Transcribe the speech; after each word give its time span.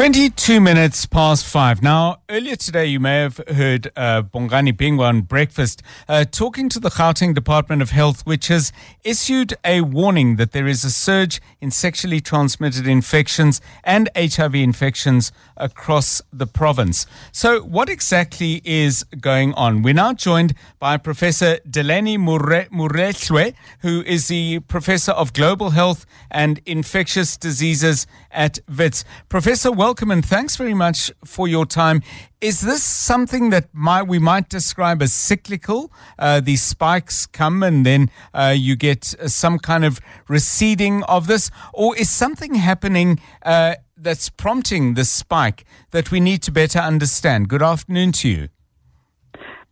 22 0.00 0.62
minutes 0.62 1.04
past 1.04 1.44
five. 1.44 1.82
Now, 1.82 2.22
earlier 2.30 2.56
today, 2.56 2.86
you 2.86 2.98
may 2.98 3.16
have 3.16 3.38
heard 3.48 3.92
uh, 3.94 4.22
Bongani 4.22 4.72
Bingwa 4.72 5.02
on 5.08 5.20
breakfast 5.20 5.82
uh, 6.08 6.24
talking 6.24 6.70
to 6.70 6.80
the 6.80 6.88
Gauteng 6.88 7.34
Department 7.34 7.82
of 7.82 7.90
Health, 7.90 8.24
which 8.24 8.48
has 8.48 8.72
issued 9.04 9.52
a 9.62 9.82
warning 9.82 10.36
that 10.36 10.52
there 10.52 10.66
is 10.66 10.84
a 10.84 10.90
surge 10.90 11.42
in 11.60 11.70
sexually 11.70 12.18
transmitted 12.18 12.86
infections 12.86 13.60
and 13.84 14.08
HIV 14.16 14.54
infections 14.54 15.32
across 15.58 16.22
the 16.32 16.46
province. 16.46 17.04
So, 17.30 17.60
what 17.60 17.90
exactly 17.90 18.62
is 18.64 19.04
going 19.20 19.52
on? 19.52 19.82
We're 19.82 19.92
now 19.92 20.14
joined 20.14 20.54
by 20.78 20.96
Professor 20.96 21.58
Delany 21.68 22.16
Moretlwe, 22.16 23.52
who 23.80 24.00
is 24.06 24.28
the 24.28 24.60
Professor 24.60 25.12
of 25.12 25.34
Global 25.34 25.70
Health 25.70 26.06
and 26.30 26.58
Infectious 26.64 27.36
Diseases 27.36 28.06
at 28.30 28.60
WITS. 28.66 29.04
Professor, 29.28 29.70
welcome 29.70 29.89
and 29.98 30.24
thanks 30.24 30.56
very 30.56 30.74
much 30.74 31.10
for 31.24 31.48
your 31.48 31.66
time. 31.66 32.02
Is 32.40 32.60
this 32.60 32.82
something 32.82 33.50
that 33.50 33.68
might, 33.72 34.04
we 34.04 34.18
might 34.18 34.48
describe 34.48 35.02
as 35.02 35.12
cyclical? 35.12 35.92
Uh, 36.18 36.40
these 36.40 36.62
spikes 36.62 37.26
come 37.26 37.62
and 37.62 37.84
then 37.84 38.10
uh, 38.32 38.54
you 38.56 38.76
get 38.76 39.14
uh, 39.20 39.28
some 39.28 39.58
kind 39.58 39.84
of 39.84 40.00
receding 40.28 41.02
of 41.04 41.26
this? 41.26 41.50
Or 41.74 41.96
is 41.96 42.08
something 42.08 42.54
happening 42.54 43.20
uh, 43.42 43.74
that's 43.96 44.28
prompting 44.28 44.94
the 44.94 45.04
spike 45.04 45.64
that 45.90 46.10
we 46.10 46.20
need 46.20 46.42
to 46.42 46.52
better 46.52 46.78
understand? 46.78 47.48
Good 47.48 47.62
afternoon 47.62 48.12
to 48.12 48.28
you. 48.28 48.48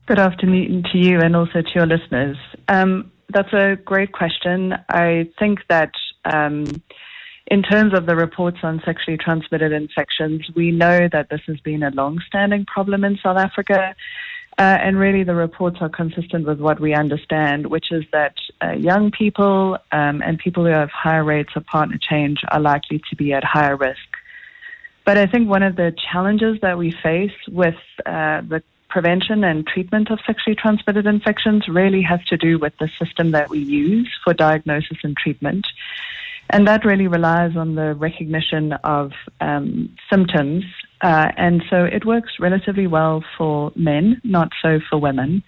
Good 0.06 0.18
afternoon 0.18 0.82
to 0.92 0.98
you 0.98 1.20
and 1.20 1.36
also 1.36 1.62
to 1.62 1.70
your 1.74 1.86
listeners. 1.86 2.36
Um, 2.68 3.12
that's 3.30 3.52
a 3.52 3.76
great 3.76 4.12
question. 4.12 4.74
I 4.88 5.30
think 5.38 5.60
that. 5.68 5.92
Um, 6.24 6.64
in 7.50 7.62
terms 7.62 7.94
of 7.94 8.06
the 8.06 8.14
reports 8.14 8.58
on 8.62 8.82
sexually 8.84 9.16
transmitted 9.16 9.72
infections, 9.72 10.46
we 10.54 10.70
know 10.70 11.08
that 11.10 11.30
this 11.30 11.40
has 11.46 11.58
been 11.60 11.82
a 11.82 11.90
long 11.90 12.20
standing 12.26 12.66
problem 12.66 13.04
in 13.04 13.18
South 13.22 13.38
Africa. 13.38 13.94
Uh, 14.58 14.76
and 14.82 14.98
really, 14.98 15.22
the 15.22 15.34
reports 15.34 15.78
are 15.80 15.88
consistent 15.88 16.46
with 16.46 16.60
what 16.60 16.80
we 16.80 16.92
understand, 16.92 17.68
which 17.68 17.92
is 17.92 18.04
that 18.12 18.34
uh, 18.60 18.72
young 18.72 19.10
people 19.10 19.78
um, 19.92 20.20
and 20.20 20.38
people 20.38 20.64
who 20.64 20.70
have 20.70 20.90
higher 20.90 21.22
rates 21.24 21.50
of 21.54 21.64
partner 21.64 21.96
change 21.96 22.40
are 22.50 22.60
likely 22.60 23.00
to 23.08 23.16
be 23.16 23.32
at 23.32 23.44
higher 23.44 23.76
risk. 23.76 24.08
But 25.04 25.16
I 25.16 25.26
think 25.26 25.48
one 25.48 25.62
of 25.62 25.76
the 25.76 25.94
challenges 26.12 26.58
that 26.60 26.76
we 26.76 26.92
face 27.02 27.32
with 27.46 27.76
uh, 28.04 28.42
the 28.42 28.62
prevention 28.90 29.44
and 29.44 29.66
treatment 29.66 30.10
of 30.10 30.18
sexually 30.26 30.56
transmitted 30.56 31.06
infections 31.06 31.68
really 31.68 32.02
has 32.02 32.22
to 32.26 32.36
do 32.36 32.58
with 32.58 32.72
the 32.78 32.90
system 32.98 33.30
that 33.30 33.48
we 33.48 33.58
use 33.58 34.10
for 34.24 34.34
diagnosis 34.34 34.98
and 35.04 35.16
treatment. 35.16 35.66
And 36.50 36.66
that 36.66 36.84
really 36.84 37.06
relies 37.06 37.56
on 37.56 37.74
the 37.74 37.94
recognition 37.94 38.72
of 38.84 39.12
um, 39.40 39.94
symptoms. 40.10 40.64
Uh, 41.00 41.30
and 41.36 41.62
so 41.68 41.84
it 41.84 42.04
works 42.04 42.32
relatively 42.40 42.86
well 42.86 43.22
for 43.36 43.70
men, 43.76 44.20
not 44.24 44.48
so 44.62 44.80
for 44.88 44.98
women, 44.98 45.42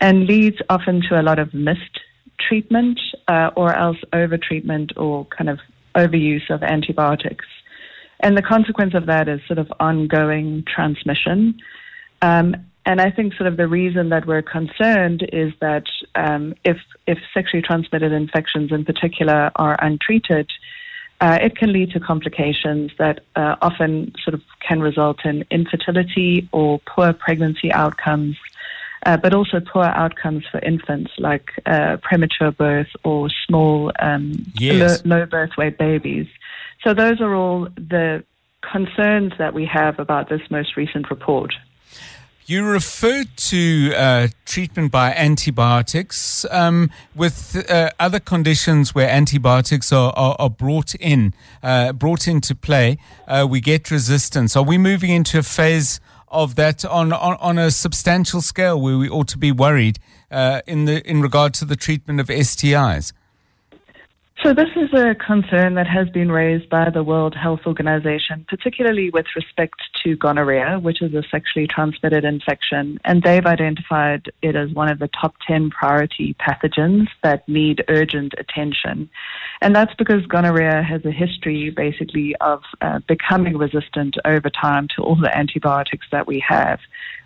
and 0.00 0.26
leads 0.26 0.56
often 0.70 1.02
to 1.08 1.20
a 1.20 1.22
lot 1.22 1.38
of 1.38 1.52
missed 1.52 2.00
treatment 2.38 2.98
uh, 3.28 3.50
or 3.56 3.74
else 3.74 3.98
over 4.12 4.38
treatment 4.38 4.92
or 4.96 5.24
kind 5.26 5.50
of 5.50 5.58
overuse 5.96 6.48
of 6.50 6.62
antibiotics. 6.62 7.44
And 8.20 8.36
the 8.36 8.42
consequence 8.42 8.94
of 8.94 9.06
that 9.06 9.28
is 9.28 9.40
sort 9.46 9.58
of 9.58 9.70
ongoing 9.80 10.64
transmission. 10.66 11.58
Um, 12.22 12.56
and 12.86 13.00
I 13.00 13.10
think 13.10 13.34
sort 13.34 13.48
of 13.48 13.56
the 13.56 13.66
reason 13.66 14.10
that 14.10 14.26
we're 14.26 14.42
concerned 14.42 15.28
is 15.32 15.52
that 15.60 15.86
um, 16.14 16.54
if 16.64 16.78
if 17.06 17.18
sexually 17.34 17.60
transmitted 17.60 18.12
infections 18.12 18.70
in 18.70 18.84
particular 18.84 19.50
are 19.56 19.76
untreated, 19.82 20.48
uh, 21.20 21.38
it 21.42 21.56
can 21.56 21.72
lead 21.72 21.90
to 21.90 22.00
complications 22.00 22.92
that 22.98 23.20
uh, 23.34 23.56
often 23.60 24.14
sort 24.22 24.34
of 24.34 24.42
can 24.60 24.80
result 24.80 25.24
in 25.24 25.44
infertility 25.50 26.48
or 26.52 26.78
poor 26.86 27.12
pregnancy 27.12 27.72
outcomes, 27.72 28.36
uh, 29.04 29.16
but 29.16 29.34
also 29.34 29.58
poor 29.58 29.84
outcomes 29.84 30.44
for 30.50 30.60
infants 30.60 31.10
like 31.18 31.50
uh, 31.66 31.96
premature 32.02 32.52
birth 32.52 32.90
or 33.02 33.28
small 33.48 33.90
um, 33.98 34.32
yes. 34.54 35.04
low, 35.04 35.18
low 35.18 35.26
birth 35.26 35.50
weight 35.58 35.76
babies. 35.76 36.28
So 36.84 36.94
those 36.94 37.20
are 37.20 37.34
all 37.34 37.64
the 37.74 38.22
concerns 38.60 39.32
that 39.38 39.54
we 39.54 39.66
have 39.66 39.98
about 39.98 40.28
this 40.28 40.42
most 40.50 40.76
recent 40.76 41.10
report. 41.10 41.52
You 42.48 42.64
referred 42.64 43.36
to 43.36 43.92
uh, 43.96 44.28
treatment 44.44 44.92
by 44.92 45.12
antibiotics 45.12 46.46
um, 46.52 46.92
with 47.12 47.68
uh, 47.68 47.90
other 47.98 48.20
conditions 48.20 48.94
where 48.94 49.10
antibiotics 49.10 49.92
are, 49.92 50.12
are, 50.14 50.36
are 50.38 50.48
brought 50.48 50.94
in, 50.94 51.34
uh, 51.60 51.92
brought 51.92 52.28
into 52.28 52.54
play. 52.54 52.98
Uh, 53.26 53.48
we 53.50 53.60
get 53.60 53.90
resistance. 53.90 54.54
Are 54.54 54.62
we 54.62 54.78
moving 54.78 55.10
into 55.10 55.40
a 55.40 55.42
phase 55.42 55.98
of 56.28 56.54
that 56.54 56.84
on, 56.84 57.12
on, 57.12 57.36
on 57.40 57.58
a 57.58 57.72
substantial 57.72 58.40
scale 58.40 58.80
where 58.80 58.96
we 58.96 59.08
ought 59.08 59.26
to 59.26 59.38
be 59.38 59.50
worried 59.50 59.98
uh, 60.30 60.60
in 60.68 60.84
the 60.84 61.04
in 61.04 61.22
regard 61.22 61.52
to 61.54 61.64
the 61.64 61.74
treatment 61.74 62.20
of 62.20 62.28
STIs? 62.28 63.12
So, 64.46 64.54
this 64.54 64.70
is 64.76 64.94
a 64.94 65.16
concern 65.16 65.74
that 65.74 65.88
has 65.88 66.08
been 66.08 66.30
raised 66.30 66.68
by 66.68 66.88
the 66.88 67.02
World 67.02 67.34
Health 67.34 67.62
Organization, 67.66 68.46
particularly 68.48 69.10
with 69.10 69.26
respect 69.34 69.74
to 70.04 70.14
gonorrhea, 70.14 70.78
which 70.78 71.02
is 71.02 71.12
a 71.14 71.24
sexually 71.28 71.66
transmitted 71.66 72.24
infection. 72.24 73.00
And 73.04 73.24
they've 73.24 73.44
identified 73.44 74.30
it 74.42 74.54
as 74.54 74.70
one 74.70 74.88
of 74.88 75.00
the 75.00 75.08
top 75.20 75.34
10 75.48 75.70
priority 75.70 76.36
pathogens 76.40 77.08
that 77.24 77.48
need 77.48 77.82
urgent 77.88 78.34
attention. 78.38 79.10
And 79.62 79.74
that's 79.74 79.94
because 79.94 80.24
gonorrhea 80.26 80.80
has 80.80 81.04
a 81.04 81.10
history, 81.10 81.70
basically, 81.70 82.36
of 82.40 82.62
uh, 82.80 83.00
becoming 83.08 83.58
resistant 83.58 84.14
over 84.24 84.48
time 84.48 84.86
to 84.94 85.02
all 85.02 85.16
the 85.16 85.36
antibiotics 85.36 86.06
that 86.12 86.28
we 86.28 86.38
have. 86.46 86.78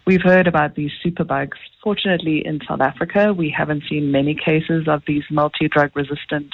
We've 0.07 0.23
heard 0.23 0.47
about 0.47 0.75
these 0.75 0.91
superbugs. 1.05 1.59
Fortunately, 1.83 2.45
in 2.45 2.61
South 2.67 2.81
Africa, 2.81 3.33
we 3.33 3.51
haven't 3.51 3.85
seen 3.89 4.11
many 4.11 4.35
cases 4.35 4.89
of 4.89 5.03
these 5.07 5.25
multi 5.31 5.69
drug 5.69 5.95
resistant 5.95 6.53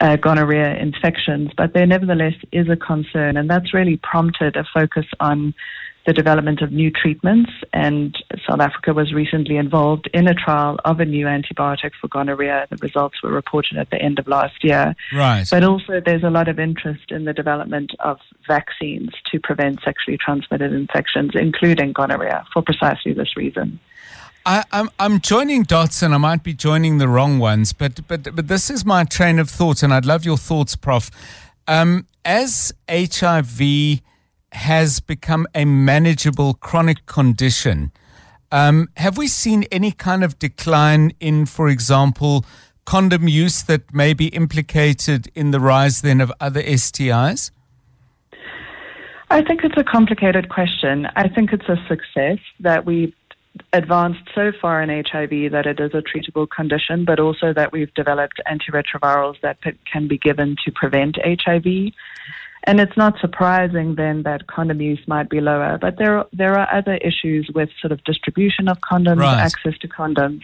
uh, 0.00 0.16
gonorrhea 0.16 0.76
infections, 0.76 1.50
but 1.56 1.74
there 1.74 1.86
nevertheless 1.86 2.34
is 2.50 2.68
a 2.68 2.76
concern, 2.76 3.36
and 3.36 3.48
that's 3.48 3.74
really 3.74 3.98
prompted 3.98 4.56
a 4.56 4.64
focus 4.72 5.06
on 5.20 5.54
the 6.06 6.12
development 6.12 6.62
of 6.62 6.72
new 6.72 6.90
treatments. 6.90 7.50
And 7.72 8.16
South 8.48 8.60
Africa 8.60 8.92
was 8.92 9.12
recently 9.12 9.56
involved 9.56 10.08
in 10.12 10.26
a 10.26 10.34
trial 10.34 10.78
of 10.84 11.00
a 11.00 11.04
new 11.04 11.26
antibiotic 11.26 11.92
for 12.00 12.08
gonorrhea. 12.08 12.66
The 12.70 12.76
results 12.76 13.22
were 13.22 13.30
reported 13.30 13.78
at 13.78 13.90
the 13.90 14.00
end 14.00 14.18
of 14.18 14.26
last 14.26 14.64
year. 14.64 14.94
Right. 15.14 15.46
But 15.50 15.64
also, 15.64 16.00
there's 16.04 16.24
a 16.24 16.30
lot 16.30 16.48
of 16.48 16.58
interest 16.58 17.10
in 17.10 17.24
the 17.24 17.32
development 17.32 17.92
of 18.00 18.18
vaccines 18.46 19.10
to 19.30 19.40
prevent 19.40 19.80
sexually 19.84 20.18
transmitted 20.18 20.72
infections, 20.72 21.32
including 21.34 21.92
gonorrhea, 21.92 22.44
for 22.52 22.62
precisely 22.62 23.12
this 23.12 23.36
reason. 23.36 23.78
I, 24.44 24.58
am 24.58 24.64
I'm, 24.72 24.90
I'm 24.98 25.20
joining 25.20 25.62
dots, 25.62 26.02
and 26.02 26.12
I 26.12 26.18
might 26.18 26.42
be 26.42 26.52
joining 26.52 26.98
the 26.98 27.06
wrong 27.06 27.38
ones, 27.38 27.72
but 27.72 28.06
but 28.08 28.34
but 28.34 28.48
this 28.48 28.70
is 28.70 28.84
my 28.84 29.04
train 29.04 29.38
of 29.38 29.48
thought, 29.48 29.84
and 29.84 29.94
I'd 29.94 30.04
love 30.04 30.24
your 30.24 30.36
thoughts, 30.36 30.74
Prof. 30.74 31.10
Um, 31.68 32.06
as 32.24 32.72
HIV 32.90 34.00
has 34.52 35.00
become 35.00 35.46
a 35.54 35.64
manageable 35.64 36.54
chronic 36.54 37.06
condition, 37.06 37.92
um, 38.50 38.88
have 38.98 39.16
we 39.16 39.28
seen 39.28 39.64
any 39.72 39.92
kind 39.92 40.22
of 40.22 40.38
decline 40.38 41.12
in, 41.20 41.46
for 41.46 41.68
example, 41.68 42.44
condom 42.84 43.26
use 43.28 43.62
that 43.62 43.94
may 43.94 44.12
be 44.12 44.26
implicated 44.28 45.30
in 45.34 45.52
the 45.52 45.60
rise 45.60 46.02
then 46.02 46.20
of 46.20 46.32
other 46.38 46.62
STIs? 46.62 47.50
I 49.30 49.40
think 49.40 49.64
it's 49.64 49.78
a 49.78 49.84
complicated 49.84 50.50
question. 50.50 51.08
I 51.16 51.28
think 51.28 51.54
it's 51.54 51.68
a 51.68 51.76
success 51.88 52.38
that 52.60 52.84
we 52.84 53.14
advanced 53.72 54.22
so 54.34 54.52
far 54.60 54.82
in 54.82 54.88
HIV 54.88 55.52
that 55.52 55.66
it 55.66 55.80
is 55.80 55.92
a 55.94 56.02
treatable 56.02 56.48
condition, 56.48 57.04
but 57.04 57.20
also 57.20 57.52
that 57.52 57.72
we've 57.72 57.92
developed 57.94 58.40
antiretrovirals 58.46 59.40
that 59.42 59.58
can 59.90 60.08
be 60.08 60.18
given 60.18 60.56
to 60.64 60.72
prevent 60.72 61.16
HIV. 61.22 61.92
And 62.64 62.80
it's 62.80 62.96
not 62.96 63.18
surprising 63.20 63.96
then 63.96 64.22
that 64.22 64.46
condom 64.46 64.80
use 64.80 65.00
might 65.06 65.28
be 65.28 65.40
lower, 65.40 65.78
but 65.80 65.98
there 65.98 66.24
there 66.32 66.56
are 66.58 66.72
other 66.72 66.96
issues 66.98 67.50
with 67.52 67.70
sort 67.80 67.92
of 67.92 68.02
distribution 68.04 68.68
of 68.68 68.78
condoms, 68.80 69.18
right. 69.18 69.38
access 69.38 69.76
to 69.78 69.88
condoms. 69.88 70.42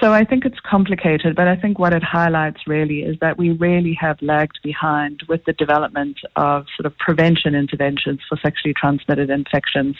So 0.00 0.12
I 0.12 0.24
think 0.24 0.44
it's 0.44 0.58
complicated, 0.58 1.36
but 1.36 1.46
I 1.46 1.54
think 1.54 1.78
what 1.78 1.94
it 1.94 2.02
highlights 2.02 2.66
really 2.66 3.00
is 3.02 3.16
that 3.20 3.38
we 3.38 3.50
really 3.50 3.96
have 4.00 4.20
lagged 4.22 4.58
behind 4.62 5.22
with 5.28 5.44
the 5.44 5.52
development 5.52 6.18
of 6.34 6.66
sort 6.76 6.86
of 6.86 6.96
prevention 6.98 7.54
interventions 7.54 8.20
for 8.28 8.36
sexually 8.38 8.74
transmitted 8.74 9.30
infections 9.30 9.96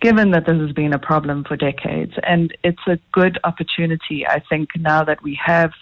given 0.00 0.30
that 0.32 0.46
this 0.46 0.56
has 0.60 0.72
been 0.72 0.92
a 0.92 0.98
problem 0.98 1.44
for 1.44 1.56
decades. 1.56 2.12
And 2.22 2.56
it's 2.62 2.86
a 2.86 2.98
good 3.12 3.38
opportunity, 3.44 4.26
I 4.26 4.40
think, 4.40 4.70
now 4.76 5.04
that 5.04 5.22
we 5.22 5.38
have 5.44 5.72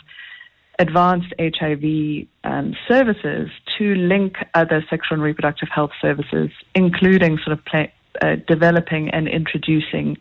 advanced 0.79 1.33
HIV 1.39 2.27
um, 2.45 2.77
services 2.87 3.51
to 3.79 3.95
link 3.95 4.37
other 4.55 4.85
sexual 4.91 5.17
and 5.17 5.23
reproductive 5.23 5.69
health 5.69 5.93
services, 6.01 6.51
including 6.75 7.39
sort 7.39 7.59
of 7.59 7.89
uh, 8.23 8.37
developing 8.47 9.11
and 9.11 9.29
introducing 9.29 10.17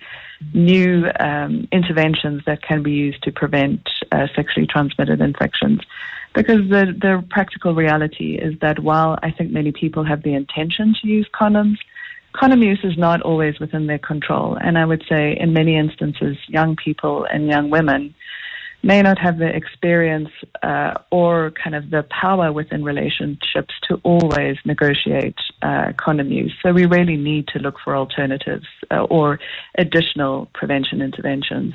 new 0.53 1.09
um, 1.19 1.67
interventions 1.71 2.41
that 2.45 2.61
can 2.61 2.83
be 2.83 2.91
used 2.91 3.23
to 3.23 3.31
prevent 3.31 3.89
uh, 4.11 4.27
sexually 4.35 4.67
transmitted 4.67 5.21
infections. 5.21 5.79
Because 6.33 6.69
the, 6.69 6.93
the 6.99 7.23
practical 7.29 7.73
reality 7.73 8.37
is 8.37 8.59
that 8.59 8.79
while 8.79 9.17
I 9.23 9.31
think 9.31 9.51
many 9.51 9.71
people 9.71 10.03
have 10.03 10.23
the 10.23 10.33
intention 10.33 10.93
to 11.01 11.07
use 11.07 11.27
condoms, 11.33 11.77
condom 12.37 12.61
use 12.61 12.79
is 12.83 12.97
not 12.97 13.21
always 13.21 13.59
within 13.59 13.87
their 13.87 13.99
control. 13.99 14.57
And 14.59 14.77
I 14.77 14.85
would 14.85 15.03
say 15.09 15.37
in 15.39 15.53
many 15.53 15.75
instances, 15.77 16.37
young 16.47 16.75
people 16.75 17.25
and 17.31 17.47
young 17.47 17.69
women 17.69 18.13
may 18.83 19.01
not 19.01 19.17
have 19.17 19.39
the 19.39 19.47
experience 19.47 20.29
uh, 20.61 20.93
or 21.11 21.51
kind 21.51 21.75
of 21.75 21.89
the 21.89 22.03
power 22.03 22.51
within 22.53 22.83
relationships 22.83 23.73
to 23.87 23.99
always 24.03 24.57
negotiate 24.63 25.35
uh, 25.63 25.91
condom 25.97 26.31
use. 26.31 26.53
So 26.61 26.71
we 26.71 26.85
really 26.85 27.17
need 27.17 27.47
to 27.49 27.59
look 27.59 27.77
for 27.83 27.95
alternatives 27.95 28.67
uh, 28.91 29.03
or 29.05 29.39
additional 29.77 30.47
prevention 30.53 31.01
interventions. 31.01 31.73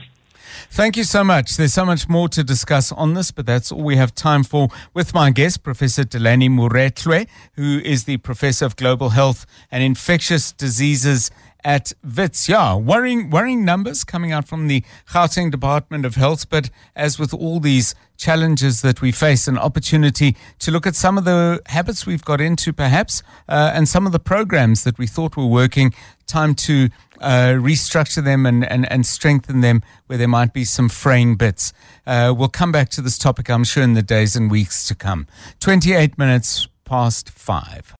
Thank 0.71 0.97
you 0.97 1.05
so 1.05 1.25
much. 1.25 1.57
There's 1.57 1.75
so 1.75 1.85
much 1.85 2.09
more 2.09 2.29
to 2.29 2.45
discuss 2.45 2.93
on 2.93 3.15
this, 3.15 3.31
but 3.31 3.47
that's 3.47 3.73
all 3.73 3.83
we 3.83 3.97
have 3.97 4.15
time 4.15 4.45
for 4.45 4.69
with 4.95 5.15
my 5.15 5.31
guest, 5.31 5.63
Professor 5.63 6.05
Delany 6.05 6.49
Moretlwe, 6.49 7.27
who 7.55 7.81
is 7.85 8.05
the 8.05 8.19
Professor 8.19 8.65
of 8.65 8.77
Global 8.77 9.11
Health 9.11 9.47
and 9.71 9.83
Infectious 9.83 10.53
Diseases 10.53 11.31
at 11.65 11.93
WITS. 12.03 12.49
Yeah, 12.49 12.77
worrying, 12.77 13.31
worrying 13.31 13.65
numbers 13.65 14.05
coming 14.05 14.33
out 14.33 14.47
from 14.49 14.69
the 14.69 14.85
Gauteng 15.09 15.51
Department 15.51 16.05
of 16.05 16.15
Health. 16.15 16.49
But 16.49 16.71
as 16.97 17.19
with 17.19 17.33
all 17.35 17.61
these 17.61 17.95
challenges 18.17 18.83
that 18.83 19.01
we 19.01 19.13
face, 19.13 19.49
an 19.49 19.59
opportunity 19.59 20.37
to 20.59 20.71
look 20.71 20.87
at 20.87 20.95
some 20.95 21.17
of 21.17 21.25
the 21.25 21.61
habits 21.67 22.07
we've 22.07 22.25
got 22.25 22.41
into, 22.41 22.73
perhaps, 22.73 23.23
uh, 23.49 23.73
and 23.75 23.89
some 23.89 24.07
of 24.07 24.13
the 24.13 24.19
programs 24.19 24.85
that 24.85 24.99
we 24.99 25.07
thought 25.07 25.37
were 25.37 25.47
working. 25.47 25.93
Time 26.27 26.55
to 26.55 26.91
uh, 27.21 27.55
restructure 27.55 28.23
them 28.23 28.47
and, 28.47 28.65
and, 28.65 28.91
and 28.91 29.05
strengthen 29.05 29.61
them 29.61 29.83
where 30.07 30.19
there 30.19 30.29
might 30.29 30.53
be 30.53 30.65
some 30.65 30.89
fraying 30.89 31.37
bits. 31.37 31.73
Uh, 32.07 32.33
we'll 32.37 32.49
come 32.49 32.73
back 32.73 32.89
to 32.91 33.03
this 33.03 33.19
topic, 33.19 33.51
I'm 33.51 33.65
sure, 33.65 33.83
in 33.83 33.95
the 33.95 34.03
days 34.03 34.37
and 34.37 34.51
weeks 34.51 34.87
to 34.89 34.95
come. 34.95 35.27
28 35.61 36.19
minutes 36.19 36.69
past 36.85 37.31
five. 37.31 37.87